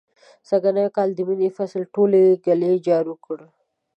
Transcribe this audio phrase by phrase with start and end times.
[0.49, 2.11] سږنی کال د مني فصل ټول
[2.43, 3.39] ږلۍ جارو کړ.